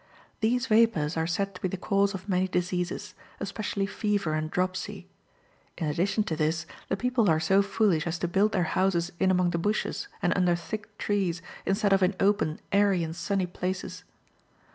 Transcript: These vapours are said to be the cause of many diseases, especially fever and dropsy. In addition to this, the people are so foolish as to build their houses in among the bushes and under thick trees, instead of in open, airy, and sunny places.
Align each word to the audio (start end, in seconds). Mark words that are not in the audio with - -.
These 0.39 0.65
vapours 0.65 1.15
are 1.15 1.27
said 1.27 1.53
to 1.53 1.61
be 1.61 1.67
the 1.67 1.77
cause 1.77 2.15
of 2.15 2.27
many 2.27 2.47
diseases, 2.47 3.13
especially 3.39 3.85
fever 3.85 4.33
and 4.33 4.49
dropsy. 4.49 5.05
In 5.77 5.85
addition 5.85 6.23
to 6.23 6.35
this, 6.35 6.65
the 6.89 6.97
people 6.97 7.29
are 7.29 7.39
so 7.39 7.61
foolish 7.61 8.07
as 8.07 8.17
to 8.17 8.27
build 8.27 8.53
their 8.53 8.63
houses 8.73 9.11
in 9.19 9.29
among 9.29 9.51
the 9.51 9.59
bushes 9.59 10.07
and 10.23 10.35
under 10.35 10.55
thick 10.55 10.97
trees, 10.97 11.43
instead 11.67 11.93
of 11.93 12.01
in 12.01 12.15
open, 12.19 12.59
airy, 12.71 13.03
and 13.03 13.15
sunny 13.15 13.45
places. 13.45 14.03